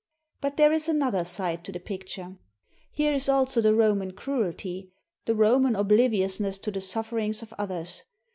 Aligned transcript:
But 0.39 0.57
there 0.57 0.71
is 0.71 0.89
another 0.89 1.23
side 1.23 1.63
to 1.65 1.71
the 1.71 1.79
picture. 1.79 2.35
Here 2.91 3.13
is 3.13 3.29
also 3.29 3.61
the 3.61 3.75
Roman 3.75 4.13
cruelty, 4.13 4.91
the 5.25 5.35
Roman 5.35 5.75
oblivious 5.75 6.39
ness 6.39 6.57
to 6.57 6.71
the 6.71 6.81
sufferings 6.81 7.43
of 7.43 7.53
others. 7.59 8.01